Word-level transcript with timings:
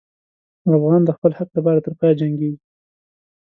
افغان 0.77 1.01
د 1.05 1.09
خپل 1.17 1.31
حق 1.37 1.49
لپاره 1.57 1.79
تر 1.85 1.93
پایه 1.99 2.17
جنګېږي. 2.19 2.59